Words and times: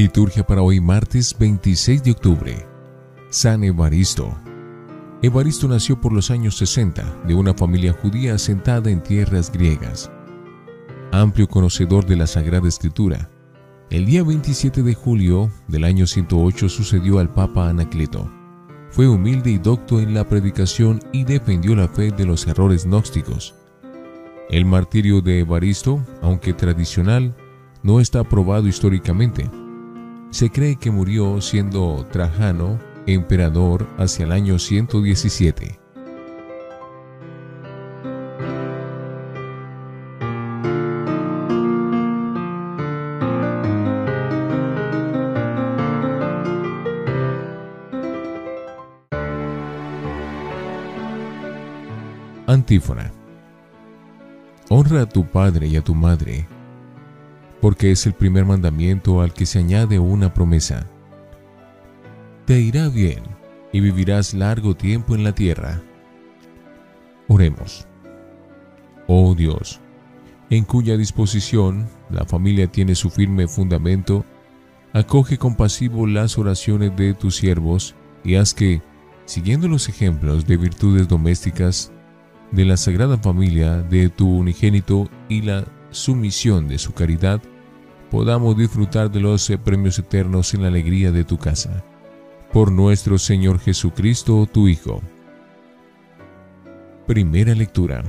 Liturgia 0.00 0.46
para 0.46 0.62
hoy 0.62 0.80
martes 0.80 1.36
26 1.38 2.02
de 2.02 2.12
octubre. 2.12 2.66
San 3.28 3.62
Evaristo. 3.64 4.34
Evaristo 5.20 5.68
nació 5.68 6.00
por 6.00 6.14
los 6.14 6.30
años 6.30 6.56
60 6.56 7.24
de 7.26 7.34
una 7.34 7.52
familia 7.52 7.92
judía 7.92 8.36
asentada 8.36 8.90
en 8.90 9.02
tierras 9.02 9.52
griegas. 9.52 10.10
Amplio 11.12 11.46
conocedor 11.46 12.06
de 12.06 12.16
la 12.16 12.26
Sagrada 12.26 12.66
Escritura, 12.66 13.28
el 13.90 14.06
día 14.06 14.24
27 14.24 14.82
de 14.82 14.94
julio 14.94 15.52
del 15.68 15.84
año 15.84 16.06
108 16.06 16.70
sucedió 16.70 17.18
al 17.18 17.28
Papa 17.34 17.68
Anacleto. 17.68 18.26
Fue 18.88 19.06
humilde 19.06 19.50
y 19.50 19.58
docto 19.58 20.00
en 20.00 20.14
la 20.14 20.26
predicación 20.26 21.00
y 21.12 21.24
defendió 21.24 21.76
la 21.76 21.88
fe 21.88 22.10
de 22.10 22.24
los 22.24 22.46
errores 22.46 22.86
gnósticos. 22.86 23.54
El 24.48 24.64
martirio 24.64 25.20
de 25.20 25.40
Evaristo, 25.40 26.02
aunque 26.22 26.54
tradicional, 26.54 27.36
no 27.82 28.00
está 28.00 28.24
probado 28.24 28.66
históricamente. 28.66 29.59
Se 30.30 30.48
cree 30.50 30.76
que 30.76 30.90
murió 30.90 31.40
siendo 31.40 32.06
Trajano 32.10 32.78
emperador 33.06 33.86
hacia 33.98 34.24
el 34.24 34.32
año 34.32 34.58
117. 34.58 35.78
Antífona. 52.46 53.12
Honra 54.68 55.02
a 55.02 55.06
tu 55.06 55.24
padre 55.24 55.68
y 55.68 55.76
a 55.76 55.82
tu 55.82 55.94
madre, 55.94 56.48
porque 57.60 57.90
es 57.90 58.06
el 58.06 58.14
primer 58.14 58.44
mandamiento 58.44 59.20
al 59.20 59.32
que 59.32 59.46
se 59.46 59.58
añade 59.58 59.98
una 59.98 60.32
promesa. 60.32 60.86
Te 62.46 62.60
irá 62.60 62.88
bien 62.88 63.22
y 63.72 63.80
vivirás 63.80 64.34
largo 64.34 64.74
tiempo 64.74 65.14
en 65.14 65.24
la 65.24 65.34
tierra. 65.34 65.80
Oremos. 67.28 67.86
Oh 69.06 69.34
Dios, 69.34 69.80
en 70.50 70.64
cuya 70.64 70.96
disposición 70.96 71.88
la 72.10 72.24
familia 72.24 72.66
tiene 72.66 72.94
su 72.94 73.10
firme 73.10 73.46
fundamento, 73.46 74.24
acoge 74.92 75.38
compasivo 75.38 76.06
las 76.06 76.38
oraciones 76.38 76.96
de 76.96 77.14
tus 77.14 77.36
siervos 77.36 77.94
y 78.24 78.34
haz 78.34 78.54
que, 78.54 78.82
siguiendo 79.26 79.68
los 79.68 79.88
ejemplos 79.88 80.46
de 80.46 80.56
virtudes 80.56 81.08
domésticas, 81.08 81.92
de 82.50 82.64
la 82.64 82.76
Sagrada 82.76 83.16
Familia 83.16 83.76
de 83.78 84.08
tu 84.08 84.28
unigénito 84.28 85.08
y 85.28 85.42
la 85.42 85.64
sumisión 85.90 86.68
de 86.68 86.78
su 86.78 86.92
caridad, 86.92 87.40
podamos 88.10 88.56
disfrutar 88.56 89.10
de 89.10 89.20
los 89.20 89.50
premios 89.64 89.98
eternos 89.98 90.54
en 90.54 90.62
la 90.62 90.68
alegría 90.68 91.12
de 91.12 91.24
tu 91.24 91.38
casa. 91.38 91.84
Por 92.52 92.72
nuestro 92.72 93.18
Señor 93.18 93.60
Jesucristo, 93.60 94.48
tu 94.52 94.68
Hijo. 94.68 95.00
Primera 97.06 97.54
lectura 97.54 98.02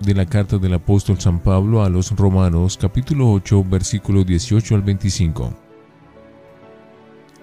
de 0.00 0.14
la 0.14 0.26
carta 0.26 0.58
del 0.58 0.74
apóstol 0.74 1.20
San 1.20 1.40
Pablo 1.40 1.82
a 1.84 1.90
los 1.90 2.10
Romanos 2.12 2.78
capítulo 2.80 3.30
8 3.32 3.64
versículo 3.64 4.24
18 4.24 4.74
al 4.74 4.82
25. 4.82 5.52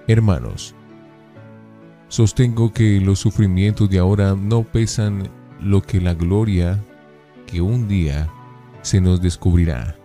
Hermanos, 0.07 0.73
sostengo 2.07 2.71
que 2.71 2.99
los 2.99 3.19
sufrimientos 3.19 3.89
de 3.89 3.99
ahora 3.99 4.35
no 4.35 4.63
pesan 4.63 5.29
lo 5.61 5.81
que 5.81 6.01
la 6.01 6.13
gloria 6.13 6.83
que 7.45 7.61
un 7.61 7.87
día 7.87 8.29
se 8.87 9.01
nos 9.01 9.21
descubrirá. 9.21 9.97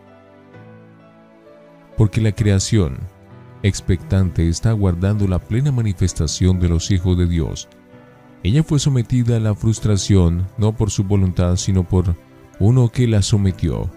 Porque 1.96 2.20
la 2.20 2.32
creación, 2.32 2.98
expectante, 3.62 4.48
está 4.48 4.70
aguardando 4.70 5.28
la 5.28 5.38
plena 5.38 5.70
manifestación 5.70 6.58
de 6.58 6.68
los 6.68 6.90
hijos 6.90 7.16
de 7.16 7.28
Dios. 7.28 7.68
Ella 8.42 8.64
fue 8.64 8.80
sometida 8.80 9.36
a 9.36 9.40
la 9.40 9.54
frustración 9.54 10.48
no 10.58 10.76
por 10.76 10.90
su 10.90 11.04
voluntad, 11.04 11.54
sino 11.56 11.88
por 11.88 12.16
uno 12.58 12.88
que 12.88 13.06
la 13.06 13.22
sometió, 13.22 13.88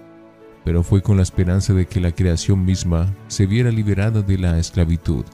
pero 0.63 0.83
fue 0.83 1.01
con 1.01 1.17
la 1.17 1.23
esperanza 1.23 1.73
de 1.73 1.87
que 1.87 1.99
la 1.99 2.11
creación 2.11 2.63
misma 2.63 3.11
se 3.27 3.47
viera 3.47 3.71
liberada 3.71 4.21
de 4.21 4.37
la 4.37 4.59
esclavitud, 4.59 5.25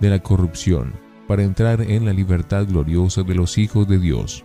de 0.00 0.10
la 0.10 0.18
corrupción, 0.18 0.92
para 1.26 1.44
entrar 1.44 1.80
en 1.80 2.04
la 2.04 2.12
libertad 2.12 2.66
gloriosa 2.66 3.22
de 3.22 3.36
los 3.36 3.56
hijos 3.56 3.88
de 3.88 3.98
Dios 3.98 4.44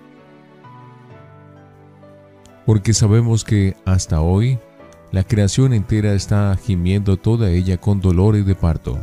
porque 2.67 2.93
sabemos 2.93 3.45
que 3.45 3.77
hasta 3.85 4.19
hoy 4.19 4.59
la 5.13 5.23
creación 5.23 5.71
entera 5.71 6.13
está 6.13 6.53
gimiendo 6.61 7.15
toda 7.15 7.49
ella 7.49 7.77
con 7.77 8.01
dolores 8.01 8.45
de 8.45 8.55
parto. 8.55 8.99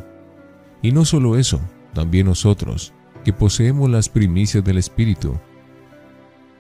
Y 0.83 0.93
no 0.93 1.07
solo 1.07 1.39
eso, 1.39 1.63
también 1.95 2.27
nosotros, 2.27 2.93
que 3.25 3.33
poseemos 3.33 3.89
las 3.89 4.11
primicias 4.11 4.63
del 4.63 4.77
Espíritu, 4.77 5.39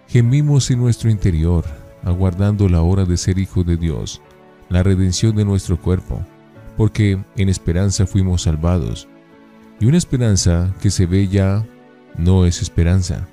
gemimos 0.08 0.70
en 0.70 0.78
nuestro 0.78 1.10
interior, 1.10 1.66
aguardando 2.04 2.70
la 2.70 2.80
hora 2.80 3.04
de 3.04 3.18
ser 3.18 3.38
hijos 3.38 3.66
de 3.66 3.76
Dios, 3.76 4.22
la 4.70 4.82
redención 4.82 5.36
de 5.36 5.44
nuestro 5.44 5.78
cuerpo, 5.78 6.24
porque 6.78 7.22
en 7.36 7.50
esperanza 7.50 8.06
fuimos 8.06 8.44
salvados. 8.44 9.08
Y 9.78 9.84
una 9.84 9.98
esperanza 9.98 10.74
que 10.80 10.90
se 10.90 11.04
ve 11.04 11.28
ya 11.28 11.66
no 12.16 12.46
es 12.46 12.62
esperanza 12.62 13.28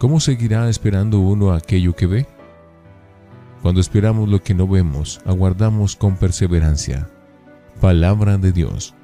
¿Cómo 0.00 0.18
seguirá 0.18 0.66
esperando 0.70 1.20
uno 1.20 1.52
aquello 1.52 1.94
que 1.94 2.06
ve? 2.06 2.26
Cuando 3.60 3.82
esperamos 3.82 4.30
lo 4.30 4.42
que 4.42 4.54
no 4.54 4.66
vemos, 4.66 5.20
aguardamos 5.26 5.94
con 5.94 6.16
perseverancia. 6.16 7.10
Palabra 7.82 8.38
de 8.38 8.50
Dios. 8.50 8.94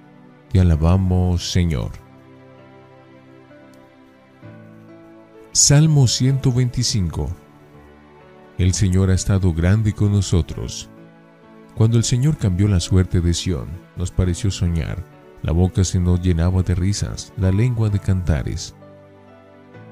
Te 0.50 0.58
alabamos, 0.58 1.52
Señor. 1.52 1.90
Salmo 5.52 6.06
125. 6.06 7.28
El 8.56 8.72
Señor 8.72 9.10
ha 9.10 9.14
estado 9.14 9.52
grande 9.52 9.92
con 9.92 10.12
nosotros. 10.12 10.88
Cuando 11.74 11.98
el 11.98 12.04
Señor 12.04 12.38
cambió 12.38 12.68
la 12.68 12.80
suerte 12.80 13.20
de 13.20 13.34
Sión, 13.34 13.66
nos 13.96 14.10
pareció 14.10 14.50
soñar. 14.50 15.04
La 15.42 15.52
boca 15.52 15.84
se 15.84 16.00
nos 16.00 16.22
llenaba 16.22 16.62
de 16.62 16.74
risas, 16.74 17.34
la 17.36 17.52
lengua 17.52 17.90
de 17.90 17.98
cantares. 17.98 18.74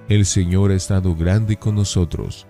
El 0.07 0.27
Señor 0.27 0.71
ha 0.71 0.75
estado 0.75 1.17
grande 1.17 1.57
con 1.57 1.77
nosotros. 1.77 2.47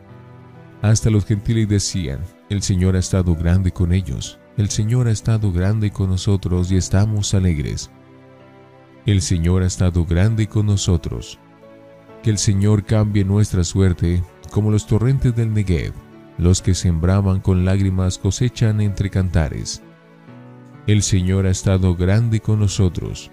Hasta 0.82 1.09
los 1.09 1.25
gentiles 1.25 1.69
decían, 1.69 2.19
el 2.50 2.62
Señor 2.62 2.97
ha 2.97 2.98
estado 2.98 3.37
grande 3.37 3.70
con 3.70 3.92
ellos. 3.92 4.41
El 4.56 4.70
Señor 4.70 5.06
ha 5.06 5.12
estado 5.12 5.53
grande 5.53 5.93
con 5.93 6.10
nosotros 6.10 6.72
y 6.72 6.76
estamos 6.76 7.32
alegres. 7.32 7.93
El 9.06 9.22
Señor 9.22 9.62
ha 9.62 9.66
estado 9.66 10.04
grande 10.04 10.48
con 10.48 10.66
nosotros. 10.66 11.38
Que 12.25 12.31
el 12.31 12.38
Señor 12.38 12.84
cambie 12.84 13.25
nuestra 13.25 13.62
suerte 13.62 14.25
como 14.50 14.72
los 14.72 14.88
torrentes 14.88 15.37
del 15.37 15.54
Negev. 15.54 15.93
Los 16.38 16.60
que 16.60 16.75
sembraban 16.75 17.38
con 17.38 17.64
lágrimas 17.64 18.19
cosechan 18.19 18.81
entre 18.81 19.10
cantares. 19.10 19.81
El 20.88 21.04
Señor 21.04 21.47
ha 21.47 21.50
estado 21.50 21.94
grande 21.94 22.41
con 22.41 22.59
nosotros. 22.59 23.31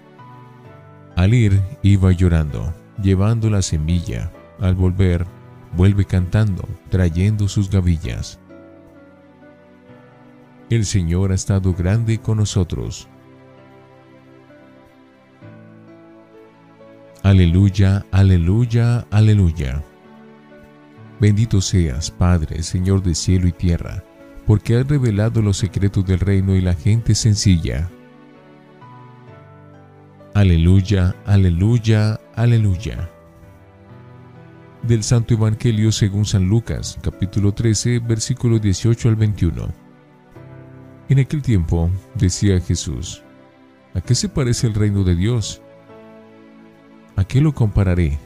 Al 1.16 1.34
ir 1.34 1.60
iba 1.82 2.12
llorando 2.12 2.72
llevando 3.00 3.50
la 3.50 3.62
semilla. 3.62 4.30
Al 4.60 4.74
volver, 4.74 5.26
vuelve 5.76 6.04
cantando, 6.04 6.68
trayendo 6.88 7.48
sus 7.48 7.70
gavillas. 7.70 8.38
El 10.70 10.86
Señor 10.86 11.32
ha 11.32 11.34
estado 11.34 11.74
grande 11.74 12.18
con 12.18 12.38
nosotros. 12.38 13.08
Aleluya, 17.22 18.04
aleluya, 18.10 19.06
aleluya. 19.10 19.82
Bendito 21.20 21.60
seas, 21.60 22.10
Padre, 22.10 22.64
Señor 22.64 23.02
de 23.02 23.14
cielo 23.14 23.46
y 23.46 23.52
tierra, 23.52 24.02
porque 24.44 24.76
has 24.76 24.88
revelado 24.88 25.40
los 25.40 25.56
secretos 25.56 26.04
del 26.04 26.18
reino 26.18 26.56
y 26.56 26.60
la 26.60 26.74
gente 26.74 27.14
sencilla. 27.14 27.88
Aleluya, 30.34 31.14
aleluya, 31.24 32.18
aleluya. 32.34 33.08
Del 34.82 35.02
Santo 35.02 35.34
Evangelio 35.34 35.92
según 35.92 36.24
San 36.24 36.48
Lucas, 36.48 36.98
capítulo 37.02 37.52
13, 37.52 38.00
versículo 38.00 38.58
18 38.58 39.08
al 39.08 39.16
21. 39.16 39.68
En 41.08 41.18
aquel 41.18 41.42
tiempo 41.42 41.90
decía 42.14 42.58
Jesús, 42.60 43.22
¿a 43.94 44.00
qué 44.00 44.14
se 44.14 44.28
parece 44.28 44.66
el 44.66 44.74
reino 44.74 45.04
de 45.04 45.14
Dios? 45.14 45.60
¿A 47.16 47.24
qué 47.24 47.40
lo 47.40 47.52
compararé? 47.52 48.18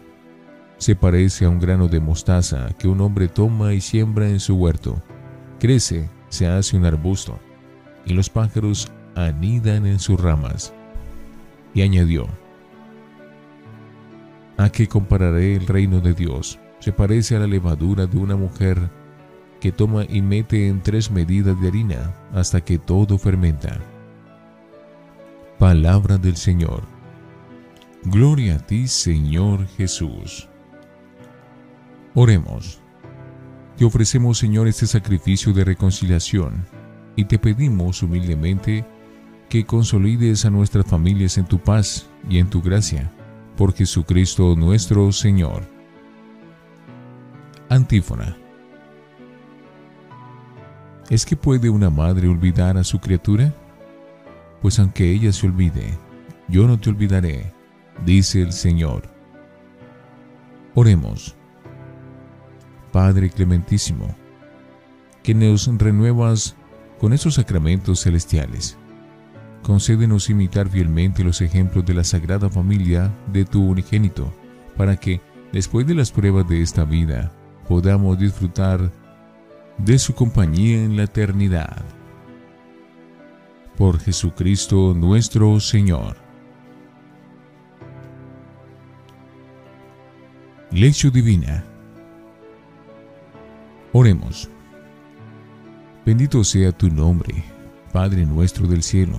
Se 0.79 0.95
parece 0.95 1.45
a 1.45 1.49
un 1.49 1.59
grano 1.59 1.89
de 1.89 2.01
mostaza 2.01 2.69
que 2.79 2.89
un 2.89 3.01
hombre 3.01 3.29
toma 3.29 3.75
y 3.75 3.81
siembra 3.81 4.29
en 4.29 4.41
su 4.41 4.55
huerto. 4.57 5.03
Crece, 5.59 6.09
se 6.29 6.47
hace 6.47 6.77
un 6.77 6.85
arbusto, 6.85 7.39
y 8.05 8.15
los 8.15 8.31
pájaros 8.31 8.91
anidan 9.15 9.87
en 9.87 9.99
sus 9.99 10.21
ramas 10.21 10.73
y 11.75 11.83
añadió, 11.83 12.29
¿A 14.57 14.71
qué 14.71 14.89
compararé 14.89 15.57
el 15.57 15.67
reino 15.67 16.01
de 16.01 16.15
Dios? 16.15 16.59
Se 16.79 16.93
parece 16.93 17.37
a 17.37 17.41
la 17.41 17.47
levadura 17.47 18.07
de 18.07 18.17
una 18.17 18.37
mujer 18.37 18.91
que 19.61 19.73
toma 19.73 20.05
y 20.09 20.23
mete 20.23 20.69
en 20.69 20.83
tres 20.83 21.11
medidas 21.11 21.61
de 21.61 21.69
harina 21.69 22.15
hasta 22.33 22.61
que 22.61 22.79
todo 22.79 23.19
fermenta. 23.19 23.79
Palabra 25.59 26.19
del 26.19 26.37
Señor. 26.37 26.83
Gloria 28.05 28.57
a 28.57 28.59
ti, 28.59 28.89
Señor 28.89 29.67
Jesús. 29.77 30.49
Oremos. 32.15 32.81
Te 33.77 33.85
ofrecemos, 33.85 34.39
Señor, 34.39 34.69
este 34.69 34.87
sacrificio 34.87 35.53
de 35.53 35.65
reconciliación 35.65 36.65
y 37.15 37.25
te 37.25 37.39
pedimos 37.39 38.03
humildemente 38.03 38.87
que 39.49 39.65
consolides 39.67 40.45
a 40.45 40.51
nuestras 40.51 40.87
familias 40.87 41.37
en 41.37 41.47
tu 41.47 41.59
paz 41.59 42.07
y 42.29 42.39
en 42.39 42.49
tu 42.49 42.63
gracia, 42.63 43.11
por 43.57 43.75
Jesucristo 43.75 44.55
nuestro 44.57 45.11
Señor. 45.13 45.63
Antífona. 47.69 48.37
¿Es 51.11 51.25
que 51.25 51.37
puede 51.37 51.71
una 51.71 51.91
madre 51.91 52.29
olvidar 52.29 52.77
a 52.77 52.85
su 52.85 52.99
criatura? 52.99 53.55
pues 54.67 54.79
aunque 54.79 55.11
ella 55.11 55.33
se 55.33 55.47
olvide, 55.47 55.97
yo 56.49 56.67
no 56.67 56.77
te 56.79 56.91
olvidaré, 56.91 57.53
dice 58.05 58.43
el 58.43 58.53
Señor. 58.53 59.09
Oremos. 60.75 61.37
Padre 62.93 63.31
clementísimo, 63.31 64.15
que 65.23 65.35
nos 65.35 65.69
renuevas 65.79 66.57
con 66.99 67.13
esos 67.13 67.35
sacramentos 67.35 68.03
celestiales. 68.03 68.77
Concédenos 69.67 70.31
imitar 70.31 70.69
fielmente 70.69 71.25
los 71.25 71.41
ejemplos 71.41 71.85
de 71.85 71.93
la 71.93 72.05
Sagrada 72.05 72.49
Familia 72.49 73.13
de 73.33 73.45
tu 73.45 73.67
unigénito, 73.67 74.33
para 74.77 74.97
que, 74.97 75.21
después 75.53 75.85
de 75.89 75.95
las 75.95 76.13
pruebas 76.13 76.49
de 76.49 76.63
esta 76.63 76.85
vida, 76.85 77.33
podamos 77.67 78.17
disfrutar 78.17 78.93
de 79.79 79.99
su 79.99 80.15
compañía 80.15 80.85
en 80.85 80.97
la 80.97 81.03
eternidad 81.03 81.85
por 83.77 83.99
Jesucristo 83.99 84.95
nuestro 84.97 85.59
Señor. 85.59 86.17
Lección 90.71 91.13
Divina 91.13 91.65
Oremos. 93.93 94.49
Bendito 96.05 96.45
sea 96.45 96.71
tu 96.71 96.89
nombre, 96.89 97.43
Padre 97.93 98.25
nuestro 98.25 98.69
del 98.69 98.85
cielo, 98.85 99.19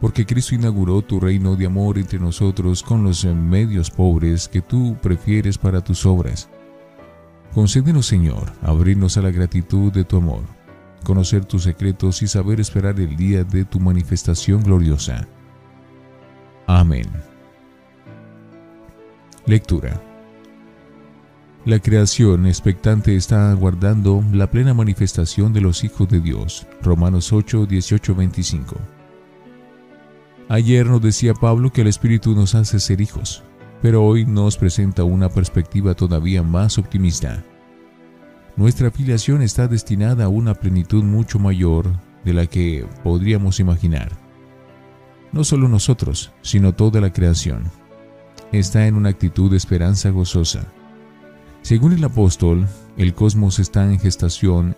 porque 0.00 0.26
Cristo 0.26 0.54
inauguró 0.54 1.02
tu 1.02 1.20
reino 1.20 1.56
de 1.56 1.66
amor 1.66 1.98
entre 1.98 2.18
nosotros 2.18 2.82
con 2.82 3.02
los 3.02 3.24
medios 3.24 3.90
pobres 3.90 4.48
que 4.48 4.60
tú 4.60 4.96
prefieres 5.02 5.58
para 5.58 5.82
tus 5.82 6.04
obras. 6.06 6.48
Concédenos, 7.54 8.06
Señor, 8.06 8.52
abrirnos 8.62 9.16
a 9.16 9.22
la 9.22 9.30
gratitud 9.30 9.92
de 9.92 10.04
tu 10.04 10.18
amor 10.18 10.56
conocer 11.06 11.44
tus 11.44 11.62
secretos 11.62 12.20
y 12.22 12.26
saber 12.26 12.58
esperar 12.58 12.98
el 12.98 13.16
día 13.16 13.44
de 13.44 13.64
tu 13.64 13.78
manifestación 13.78 14.60
gloriosa. 14.64 15.28
Amén. 16.66 17.06
Lectura. 19.46 20.02
La 21.64 21.78
creación 21.78 22.46
expectante 22.46 23.14
está 23.14 23.52
aguardando 23.52 24.24
la 24.32 24.50
plena 24.50 24.74
manifestación 24.74 25.52
de 25.52 25.60
los 25.60 25.84
hijos 25.84 26.08
de 26.08 26.20
Dios. 26.20 26.66
Romanos 26.82 27.32
8, 27.32 27.66
18, 27.66 28.14
25. 28.16 28.76
Ayer 30.48 30.86
nos 30.86 31.02
decía 31.02 31.34
Pablo 31.34 31.72
que 31.72 31.80
el 31.80 31.88
Espíritu 31.88 32.34
nos 32.34 32.54
hace 32.54 32.80
ser 32.80 33.00
hijos, 33.00 33.42
pero 33.82 34.04
hoy 34.04 34.24
nos 34.24 34.56
presenta 34.56 35.04
una 35.04 35.28
perspectiva 35.28 35.94
todavía 35.94 36.42
más 36.42 36.78
optimista 36.78 37.44
nuestra 38.56 38.90
filiación 38.90 39.42
está 39.42 39.68
destinada 39.68 40.24
a 40.24 40.28
una 40.28 40.54
plenitud 40.54 41.04
mucho 41.04 41.38
mayor 41.38 41.92
de 42.24 42.32
la 42.32 42.46
que 42.46 42.86
podríamos 43.04 43.60
imaginar. 43.60 44.12
No 45.30 45.44
solo 45.44 45.68
nosotros, 45.68 46.32
sino 46.40 46.74
toda 46.74 47.02
la 47.02 47.12
creación, 47.12 47.64
está 48.52 48.86
en 48.86 48.94
una 48.94 49.10
actitud 49.10 49.50
de 49.50 49.58
esperanza 49.58 50.08
gozosa. 50.08 50.64
Según 51.60 51.92
el 51.92 52.04
apóstol, 52.04 52.66
el 52.96 53.12
cosmos 53.12 53.58
está 53.58 53.84
en 53.84 54.00
gestación, 54.00 54.74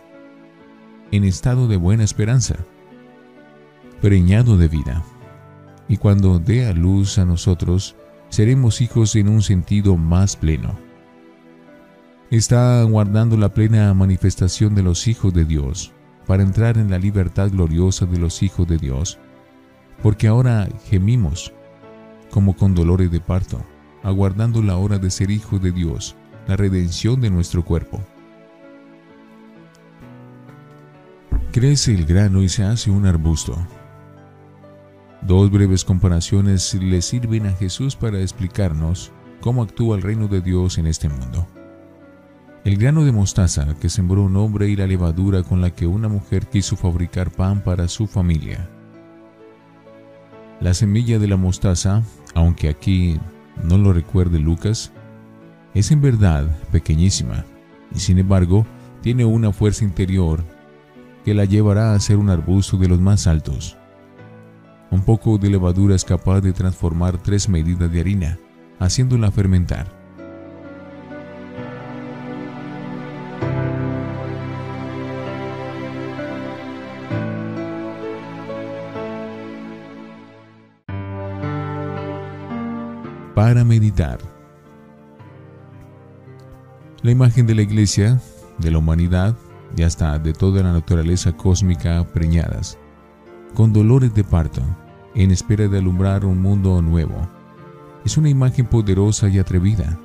en 1.12 1.22
estado 1.22 1.68
de 1.68 1.76
buena 1.76 2.02
esperanza, 2.02 2.56
preñado 4.00 4.56
de 4.56 4.66
vida. 4.66 5.04
Y 5.88 5.96
cuando 5.96 6.38
dé 6.38 6.66
a 6.66 6.72
luz 6.72 7.18
a 7.18 7.24
nosotros, 7.24 7.96
seremos 8.28 8.80
hijos 8.80 9.16
en 9.16 9.28
un 9.28 9.42
sentido 9.42 9.96
más 9.96 10.36
pleno 10.36 10.88
está 12.30 12.82
guardando 12.82 13.36
la 13.38 13.54
plena 13.54 13.94
manifestación 13.94 14.74
de 14.74 14.82
los 14.82 15.08
hijos 15.08 15.32
de 15.32 15.46
Dios 15.46 15.92
para 16.26 16.42
entrar 16.42 16.76
en 16.76 16.90
la 16.90 16.98
libertad 16.98 17.50
gloriosa 17.50 18.04
de 18.04 18.18
los 18.18 18.42
hijos 18.42 18.68
de 18.68 18.76
Dios, 18.76 19.18
porque 20.02 20.28
ahora 20.28 20.68
gemimos 20.84 21.52
como 22.30 22.54
con 22.54 22.74
dolores 22.74 23.10
de 23.10 23.20
parto, 23.20 23.64
aguardando 24.02 24.62
la 24.62 24.76
hora 24.76 24.98
de 24.98 25.10
ser 25.10 25.30
hijos 25.30 25.62
de 25.62 25.72
Dios, 25.72 26.16
la 26.46 26.56
redención 26.56 27.20
de 27.22 27.30
nuestro 27.30 27.64
cuerpo. 27.64 27.98
Crece 31.50 31.94
el 31.94 32.04
grano 32.04 32.42
y 32.42 32.50
se 32.50 32.62
hace 32.62 32.90
un 32.90 33.06
arbusto. 33.06 33.56
Dos 35.22 35.50
breves 35.50 35.84
comparaciones 35.84 36.74
le 36.74 37.02
sirven 37.02 37.46
a 37.46 37.52
Jesús 37.52 37.96
para 37.96 38.20
explicarnos 38.20 39.10
cómo 39.40 39.62
actúa 39.62 39.96
el 39.96 40.02
reino 40.02 40.28
de 40.28 40.40
Dios 40.40 40.78
en 40.78 40.86
este 40.86 41.08
mundo. 41.08 41.46
El 42.64 42.76
grano 42.76 43.04
de 43.04 43.12
mostaza 43.12 43.74
que 43.80 43.88
sembró 43.88 44.22
un 44.22 44.36
hombre 44.36 44.68
y 44.68 44.76
la 44.76 44.86
levadura 44.86 45.42
con 45.42 45.60
la 45.60 45.70
que 45.70 45.86
una 45.86 46.08
mujer 46.08 46.46
quiso 46.46 46.76
fabricar 46.76 47.30
pan 47.30 47.62
para 47.62 47.88
su 47.88 48.06
familia. 48.06 48.68
La 50.60 50.74
semilla 50.74 51.18
de 51.18 51.28
la 51.28 51.36
mostaza, 51.36 52.02
aunque 52.34 52.68
aquí 52.68 53.18
no 53.64 53.78
lo 53.78 53.92
recuerde 53.92 54.38
Lucas, 54.38 54.92
es 55.74 55.90
en 55.90 56.00
verdad 56.00 56.46
pequeñísima 56.70 57.44
y 57.94 58.00
sin 58.00 58.18
embargo 58.18 58.66
tiene 59.02 59.24
una 59.24 59.52
fuerza 59.52 59.84
interior 59.84 60.44
que 61.24 61.34
la 61.34 61.44
llevará 61.44 61.94
a 61.94 62.00
ser 62.00 62.16
un 62.16 62.30
arbusto 62.30 62.76
de 62.76 62.88
los 62.88 63.00
más 63.00 63.26
altos. 63.26 63.76
Un 64.90 65.02
poco 65.02 65.38
de 65.38 65.50
levadura 65.50 65.94
es 65.94 66.04
capaz 66.04 66.40
de 66.40 66.52
transformar 66.52 67.18
tres 67.18 67.48
medidas 67.48 67.90
de 67.90 68.00
harina, 68.00 68.38
haciéndola 68.78 69.30
fermentar. 69.30 69.98
para 83.38 83.62
meditar. 83.62 84.18
La 87.02 87.12
imagen 87.12 87.46
de 87.46 87.54
la 87.54 87.62
iglesia, 87.62 88.20
de 88.58 88.72
la 88.72 88.78
humanidad 88.78 89.36
y 89.76 89.84
hasta 89.84 90.18
de 90.18 90.32
toda 90.32 90.64
la 90.64 90.72
naturaleza 90.72 91.30
cósmica 91.32 92.04
preñadas, 92.12 92.76
con 93.54 93.72
dolores 93.72 94.14
de 94.14 94.24
parto, 94.24 94.62
en 95.14 95.30
espera 95.30 95.68
de 95.68 95.78
alumbrar 95.78 96.24
un 96.24 96.40
mundo 96.40 96.80
nuevo, 96.82 97.28
es 98.04 98.16
una 98.16 98.28
imagen 98.28 98.66
poderosa 98.66 99.28
y 99.28 99.38
atrevida. 99.38 99.98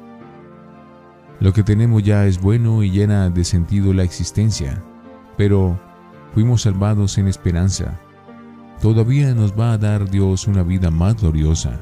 Lo 1.39 1.53
que 1.53 1.63
tenemos 1.63 2.03
ya 2.03 2.25
es 2.25 2.41
bueno 2.41 2.83
y 2.83 2.91
llena 2.91 3.29
de 3.29 3.43
sentido 3.43 3.93
la 3.93 4.03
existencia, 4.03 4.81
pero 5.37 5.79
fuimos 6.33 6.63
salvados 6.63 7.17
en 7.17 7.27
esperanza. 7.27 7.99
Todavía 8.81 9.33
nos 9.33 9.57
va 9.57 9.73
a 9.73 9.77
dar 9.77 10.09
Dios 10.09 10.47
una 10.47 10.63
vida 10.63 10.91
más 10.91 11.21
gloriosa 11.21 11.79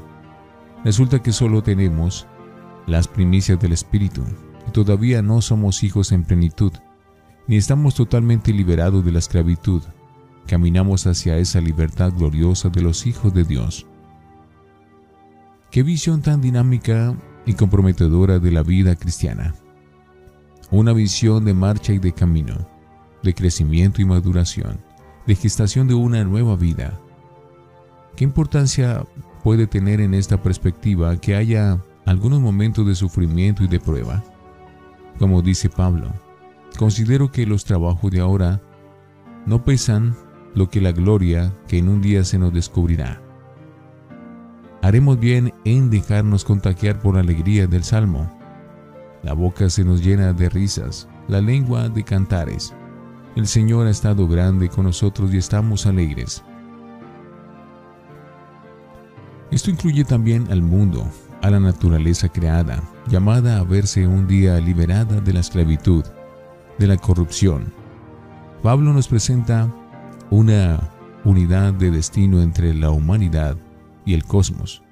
Resulta 0.84 1.22
que 1.22 1.32
solo 1.32 1.62
tenemos 1.62 2.26
las 2.86 3.06
primicias 3.06 3.60
del 3.60 3.72
Espíritu 3.72 4.22
y 4.66 4.72
todavía 4.72 5.22
no 5.22 5.40
somos 5.40 5.84
hijos 5.84 6.10
en 6.10 6.24
plenitud, 6.24 6.72
ni 7.46 7.56
estamos 7.56 7.94
totalmente 7.94 8.52
liberados 8.52 9.04
de 9.04 9.12
la 9.12 9.20
esclavitud. 9.20 9.82
Caminamos 10.46 11.06
hacia 11.06 11.38
esa 11.38 11.60
libertad 11.60 12.12
gloriosa 12.12 12.68
de 12.68 12.82
los 12.82 13.06
hijos 13.06 13.32
de 13.32 13.44
Dios. 13.44 13.86
Qué 15.70 15.82
visión 15.82 16.20
tan 16.20 16.40
dinámica 16.40 17.16
y 17.46 17.54
comprometedora 17.54 18.38
de 18.38 18.50
la 18.50 18.62
vida 18.62 18.96
cristiana. 18.96 19.54
Una 20.70 20.92
visión 20.92 21.44
de 21.44 21.54
marcha 21.54 21.92
y 21.92 21.98
de 21.98 22.12
camino, 22.12 22.68
de 23.22 23.34
crecimiento 23.34 24.02
y 24.02 24.04
maduración, 24.04 24.80
de 25.26 25.34
gestación 25.34 25.88
de 25.88 25.94
una 25.94 26.24
nueva 26.24 26.56
vida. 26.56 26.98
¿Qué 28.16 28.24
importancia 28.24 29.06
puede 29.42 29.66
tener 29.66 30.00
en 30.00 30.14
esta 30.14 30.42
perspectiva 30.42 31.16
que 31.16 31.34
haya 31.34 31.80
algunos 32.06 32.40
momentos 32.40 32.86
de 32.86 32.94
sufrimiento 32.94 33.64
y 33.64 33.68
de 33.68 33.80
prueba. 33.80 34.22
Como 35.18 35.42
dice 35.42 35.68
Pablo, 35.68 36.08
considero 36.78 37.30
que 37.30 37.46
los 37.46 37.64
trabajos 37.64 38.10
de 38.10 38.20
ahora 38.20 38.60
no 39.46 39.64
pesan 39.64 40.16
lo 40.54 40.68
que 40.68 40.80
la 40.80 40.92
gloria 40.92 41.52
que 41.68 41.78
en 41.78 41.88
un 41.88 42.00
día 42.00 42.24
se 42.24 42.38
nos 42.38 42.52
descubrirá. 42.52 43.20
Haremos 44.82 45.18
bien 45.18 45.54
en 45.64 45.90
dejarnos 45.90 46.44
contagiar 46.44 46.98
por 46.98 47.14
la 47.14 47.20
alegría 47.20 47.66
del 47.66 47.84
salmo. 47.84 48.30
La 49.22 49.32
boca 49.32 49.70
se 49.70 49.84
nos 49.84 50.02
llena 50.02 50.32
de 50.32 50.48
risas, 50.48 51.08
la 51.28 51.40
lengua 51.40 51.88
de 51.88 52.02
cantares. 52.02 52.74
El 53.36 53.46
Señor 53.46 53.86
ha 53.86 53.90
estado 53.90 54.26
grande 54.26 54.68
con 54.68 54.84
nosotros 54.84 55.32
y 55.32 55.38
estamos 55.38 55.86
alegres. 55.86 56.42
Esto 59.52 59.70
incluye 59.70 60.04
también 60.04 60.50
al 60.50 60.62
mundo, 60.62 61.06
a 61.42 61.50
la 61.50 61.60
naturaleza 61.60 62.28
creada, 62.28 62.82
llamada 63.06 63.58
a 63.58 63.64
verse 63.64 64.06
un 64.06 64.26
día 64.26 64.58
liberada 64.58 65.20
de 65.20 65.32
la 65.32 65.40
esclavitud, 65.40 66.04
de 66.78 66.86
la 66.86 66.96
corrupción. 66.96 67.72
Pablo 68.62 68.92
nos 68.92 69.08
presenta 69.08 69.68
una 70.32 70.80
unidad 71.26 71.74
de 71.74 71.90
destino 71.90 72.40
entre 72.40 72.72
la 72.72 72.90
humanidad 72.90 73.58
y 74.06 74.14
el 74.14 74.24
cosmos. 74.24 74.82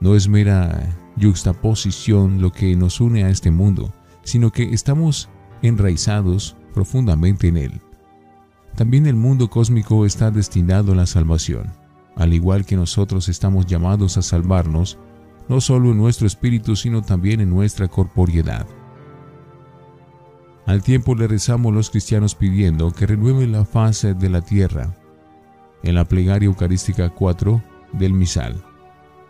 No 0.00 0.14
es 0.14 0.28
mera 0.28 0.86
yuxtaposición 1.16 2.42
lo 2.42 2.52
que 2.52 2.76
nos 2.76 3.00
une 3.00 3.24
a 3.24 3.30
este 3.30 3.50
mundo, 3.50 3.90
sino 4.22 4.50
que 4.50 4.64
estamos 4.74 5.30
enraizados 5.62 6.56
profundamente 6.74 7.48
en 7.48 7.56
él. 7.56 7.80
También 8.76 9.06
el 9.06 9.16
mundo 9.16 9.48
cósmico 9.48 10.04
está 10.04 10.30
destinado 10.30 10.92
a 10.92 10.96
la 10.96 11.06
salvación, 11.06 11.72
al 12.14 12.34
igual 12.34 12.66
que 12.66 12.76
nosotros 12.76 13.30
estamos 13.30 13.64
llamados 13.64 14.18
a 14.18 14.22
salvarnos, 14.22 14.98
no 15.48 15.62
solo 15.62 15.90
en 15.90 15.96
nuestro 15.96 16.26
espíritu, 16.26 16.76
sino 16.76 17.00
también 17.00 17.40
en 17.40 17.48
nuestra 17.48 17.88
corporeidad. 17.88 18.66
Al 20.66 20.82
tiempo 20.82 21.14
le 21.14 21.26
rezamos 21.26 21.74
los 21.74 21.90
cristianos 21.90 22.34
pidiendo 22.34 22.92
que 22.92 23.06
renueve 23.06 23.46
la 23.46 23.64
fase 23.64 24.14
de 24.14 24.28
la 24.28 24.40
tierra. 24.40 24.94
En 25.82 25.94
la 25.94 26.04
plegaria 26.04 26.46
eucarística 26.46 27.08
4 27.10 27.62
del 27.92 28.12
misal. 28.12 28.62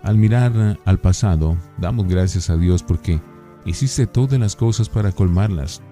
Al 0.02 0.16
mirar 0.16 0.78
al 0.84 0.98
pasado, 0.98 1.56
damos 1.78 2.08
gracias 2.08 2.50
a 2.50 2.56
Dios 2.56 2.82
porque 2.82 3.20
hiciste 3.64 4.06
todas 4.06 4.38
las 4.38 4.56
cosas 4.56 4.88
para 4.88 5.12
colmarlas 5.12 5.82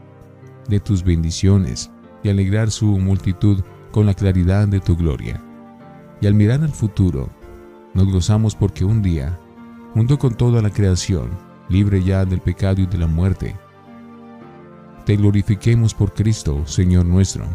de 0.69 0.81
tus 0.81 1.03
bendiciones 1.05 1.91
y 2.23 2.29
alegrar 2.29 2.71
su 2.71 2.87
multitud 2.99 3.63
con 3.93 4.07
la 4.07 4.15
claridad 4.15 4.67
de 4.69 4.81
tu 4.81 4.97
gloria. 4.97 5.43
Y 6.21 6.27
al 6.27 6.35
mirar 6.35 6.63
al 6.63 6.73
futuro, 6.73 7.31
nos 7.95 8.11
gozamos 8.11 8.55
porque 8.55 8.85
un 8.85 9.03
día, 9.03 9.39
junto 9.95 10.19
con 10.19 10.35
toda 10.35 10.61
la 10.63 10.71
creación, 10.71 11.31
libre 11.69 12.03
ya 12.03 12.25
del 12.25 12.41
pecado 12.41 12.81
y 12.81 12.87
de 12.87 12.99
la 12.99 13.07
muerte, 13.07 13.55
te 15.09 15.17
glorifiquemos 15.17 15.95
por 15.95 16.13
Cristo, 16.13 16.67
Señor 16.67 17.07
nuestro. 17.07 17.47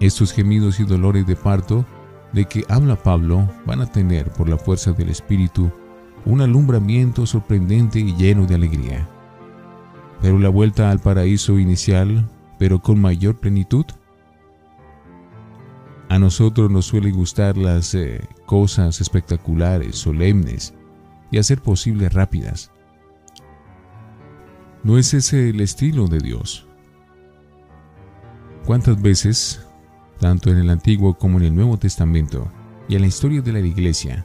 Estos 0.00 0.32
gemidos 0.32 0.80
y 0.80 0.84
dolores 0.84 1.26
de 1.26 1.36
parto 1.36 1.84
de 2.32 2.46
que 2.46 2.64
habla 2.70 2.96
Pablo 2.96 3.46
van 3.66 3.82
a 3.82 3.92
tener, 3.92 4.30
por 4.30 4.48
la 4.48 4.56
fuerza 4.56 4.92
del 4.92 5.10
Espíritu, 5.10 5.70
un 6.24 6.40
alumbramiento 6.40 7.26
sorprendente 7.26 7.98
y 8.00 8.16
lleno 8.16 8.46
de 8.46 8.54
alegría. 8.54 9.06
Pero 10.22 10.38
la 10.38 10.48
vuelta 10.48 10.90
al 10.90 10.98
paraíso 10.98 11.58
inicial, 11.58 12.26
pero 12.58 12.80
con 12.80 12.98
mayor 12.98 13.36
plenitud. 13.36 13.84
A 16.08 16.18
nosotros 16.18 16.70
nos 16.70 16.86
suele 16.86 17.10
gustar 17.10 17.58
las 17.58 17.94
eh, 17.94 18.26
cosas 18.46 19.02
espectaculares, 19.02 19.96
solemnes 19.96 20.72
y 21.30 21.36
hacer 21.36 21.60
posibles 21.60 22.14
rápidas. 22.14 22.70
No 24.84 24.96
es 24.96 25.12
ese 25.14 25.50
el 25.50 25.60
estilo 25.60 26.06
de 26.06 26.18
Dios. 26.18 26.66
¿Cuántas 28.64 29.00
veces, 29.00 29.66
tanto 30.20 30.50
en 30.50 30.58
el 30.58 30.70
Antiguo 30.70 31.18
como 31.18 31.38
en 31.38 31.44
el 31.46 31.54
Nuevo 31.54 31.78
Testamento 31.78 32.48
y 32.88 32.94
en 32.94 33.02
la 33.02 33.06
historia 33.08 33.40
de 33.40 33.52
la 33.52 33.60
Iglesia, 33.60 34.24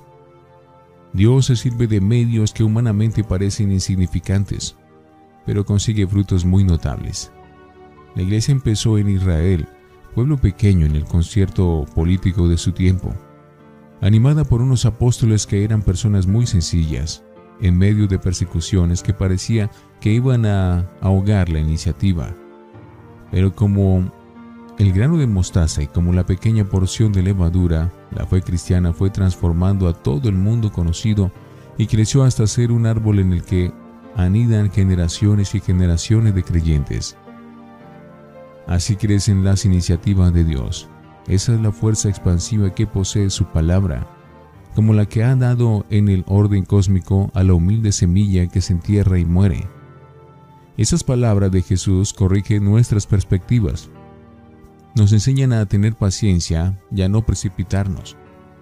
Dios 1.14 1.46
se 1.46 1.56
sirve 1.56 1.88
de 1.88 2.02
medios 2.02 2.54
que 2.54 2.64
humanamente 2.64 3.24
parecen 3.24 3.72
insignificantes, 3.72 4.76
pero 5.46 5.66
consigue 5.66 6.08
frutos 6.08 6.44
muy 6.44 6.64
notables. 6.64 7.32
La 8.16 8.24
iglesia 8.24 8.52
empezó 8.52 8.98
en 8.98 9.10
Israel, 9.10 9.68
pueblo 10.16 10.38
pequeño 10.38 10.86
en 10.86 10.96
el 10.96 11.06
concierto 11.06 11.86
político 11.94 12.48
de 12.48 12.58
su 12.58 12.72
tiempo, 12.72 13.14
animada 14.02 14.44
por 14.44 14.62
unos 14.62 14.86
apóstoles 14.86 15.46
que 15.46 15.64
eran 15.64 15.82
personas 15.84 16.26
muy 16.26 16.48
sencillas, 16.48 17.24
en 17.63 17.77
medio 17.77 18.08
de 18.08 18.20
persecuciones 18.20 19.01
que 19.01 19.13
parecía 19.13 19.72
que 20.01 20.12
iban 20.12 20.46
a 20.46 20.86
ahogar 21.01 21.48
la 21.50 21.60
iniciativa. 21.60 22.36
Pero 23.32 23.55
como 23.55 24.12
el 24.77 24.91
grano 24.91 25.17
de 25.17 25.27
mostaza 25.27 25.82
y 25.82 25.88
como 25.88 26.12
la 26.12 26.25
pequeña 26.25 26.65
porción 26.65 27.13
de 27.13 27.24
levadura, 27.24 27.89
la 28.12 28.27
fe 28.27 28.41
cristiana 28.41 28.91
fue 28.91 29.10
transformando 29.10 29.88
a 29.88 29.93
todo 29.93 30.27
el 30.27 30.36
mundo 30.36 30.74
conocido 30.74 31.32
y 31.77 31.88
creció 31.88 32.24
hasta 32.24 32.46
ser 32.48 32.70
un 32.72 32.86
árbol 32.86 33.20
en 33.20 33.32
el 33.32 33.43
que 33.43 33.72
anidan 34.17 34.70
generaciones 34.70 35.55
y 35.55 35.62
generaciones 35.62 36.36
de 36.36 36.43
creyentes. 36.43 37.15
Así 38.67 38.98
crecen 38.98 39.46
las 39.46 39.63
iniciativas 39.63 40.34
de 40.34 40.43
Dios. 40.43 40.89
Esa 41.27 41.53
es 41.53 41.62
la 41.62 41.72
fuerza 41.72 42.10
expansiva 42.10 42.75
que 42.75 42.88
posee 42.88 43.29
su 43.29 43.46
palabra, 43.46 44.05
como 44.75 44.94
la 44.94 45.06
que 45.06 45.24
ha 45.24 45.36
dado 45.36 45.86
en 45.89 46.10
el 46.10 46.24
orden 46.27 46.65
cósmico 46.65 47.32
a 47.34 47.44
la 47.44 47.53
humilde 47.53 47.92
semilla 47.92 48.48
que 48.48 48.62
se 48.62 48.74
entierra 48.74 49.20
y 49.20 49.25
muere. 49.25 49.68
Esas 50.77 51.03
palabras 51.03 51.51
de 51.51 51.62
Jesús 51.62 52.13
corrigen 52.13 52.63
nuestras 52.65 53.06
perspectivas 53.06 53.89
nos 54.96 55.12
enseñan 55.12 55.53
a 55.53 55.65
tener 55.65 55.96
paciencia 55.96 56.80
y 56.92 57.01
a 57.01 57.10
no 57.10 57.25
precipitarnos, 57.25 58.15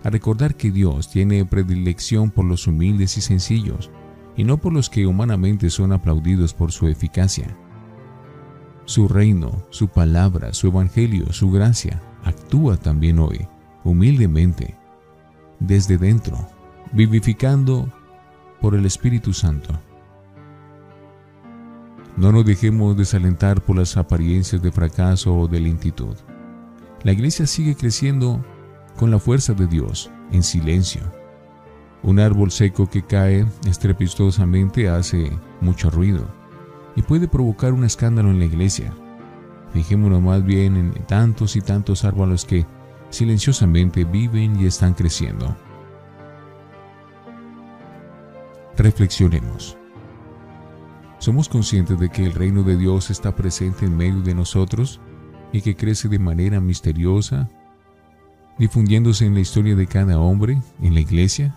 a 0.04 0.10
recordar 0.10 0.56
que 0.56 0.72
Dios 0.72 1.10
tiene 1.10 1.46
predilección 1.46 2.32
por 2.32 2.46
los 2.46 2.68
humildes 2.68 3.18
y 3.18 3.22
sencillos, 3.22 3.92
y 4.38 4.46
no 4.46 4.58
por 4.58 4.72
los 4.72 4.90
que 4.90 5.06
humanamente 5.06 5.70
son 5.70 5.92
aplaudidos 5.92 6.54
por 6.54 6.72
su 6.72 6.88
eficacia. 6.88 7.58
Su 8.86 9.10
reino, 9.10 9.64
su 9.70 9.90
palabra, 9.90 10.54
su 10.54 10.68
evangelio, 10.68 11.34
su 11.34 11.52
gracia, 11.52 12.02
actúa 12.24 12.78
también 12.78 13.20
hoy, 13.20 13.48
humildemente, 13.84 14.78
desde 15.62 15.98
dentro, 15.98 16.38
vivificando 16.92 17.88
por 18.60 18.76
el 18.76 18.86
Espíritu 18.86 19.32
Santo. 19.32 19.80
No 22.18 22.32
nos 22.32 22.46
dejemos 22.46 22.98
desalentar 22.98 23.62
por 23.62 23.78
las 23.78 23.96
apariencias 23.96 24.62
de 24.62 24.72
fracaso 24.72 25.34
o 25.34 25.48
de 25.48 25.62
lentitud. 25.62 26.16
La 27.04 27.14
iglesia 27.14 27.48
sigue 27.48 27.76
creciendo 27.76 28.44
con 28.98 29.10
la 29.10 29.20
fuerza 29.20 29.54
de 29.54 29.68
Dios, 29.68 30.12
en 30.32 30.44
silencio. 30.44 31.02
Un 32.04 32.20
árbol 32.20 32.52
seco 32.52 32.90
que 32.90 33.04
cae 33.04 33.46
estrepitosamente 33.68 34.90
hace 34.90 35.32
mucho 35.62 35.90
ruido 35.90 36.26
y 36.96 37.02
puede 37.04 37.28
provocar 37.28 37.74
un 37.74 37.84
escándalo 37.84 38.30
en 38.30 38.40
la 38.40 38.46
iglesia. 38.46 38.94
Fijémonos 39.74 40.22
más 40.22 40.44
bien 40.44 40.76
en 40.76 40.94
tantos 41.06 41.56
y 41.56 41.62
tantos 41.62 42.04
árboles 42.04 42.44
que 42.44 42.66
silenciosamente 43.12 44.04
viven 44.04 44.60
y 44.60 44.66
están 44.66 44.96
creciendo. 44.96 45.56
Reflexionemos. 48.76 49.78
¿Somos 51.20 51.48
conscientes 51.48 52.00
de 52.00 52.10
que 52.10 52.26
el 52.26 52.34
reino 52.34 52.64
de 52.64 52.78
Dios 52.78 53.12
está 53.12 53.36
presente 53.36 53.86
en 53.86 53.96
medio 53.96 54.22
de 54.22 54.34
nosotros 54.34 55.00
y 55.52 55.62
que 55.62 55.76
crece 55.76 56.08
de 56.08 56.18
manera 56.18 56.60
misteriosa, 56.60 57.48
difundiéndose 58.58 59.26
en 59.26 59.36
la 59.36 59.42
historia 59.42 59.76
de 59.76 59.86
cada 59.86 60.20
hombre 60.20 60.60
en 60.82 60.96
la 60.96 61.02
iglesia? 61.02 61.56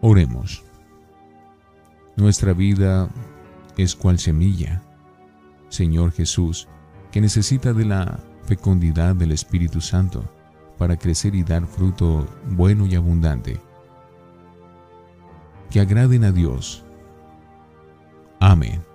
Oremos. 0.00 0.64
Nuestra 2.16 2.54
vida 2.54 3.10
es 3.76 3.94
cual 3.94 4.18
semilla, 4.18 4.82
Señor 5.68 6.12
Jesús, 6.12 6.68
que 7.10 7.20
necesita 7.20 7.72
de 7.72 7.84
la 7.84 8.20
fecundidad 8.44 9.14
del 9.14 9.32
Espíritu 9.32 9.80
Santo 9.80 10.24
para 10.78 10.96
crecer 10.96 11.34
y 11.34 11.42
dar 11.42 11.66
fruto 11.66 12.26
bueno 12.48 12.86
y 12.86 12.94
abundante 12.94 13.60
que 15.70 15.80
agraden 15.80 16.24
a 16.24 16.32
Dios. 16.32 16.84
Amén. 18.40 18.89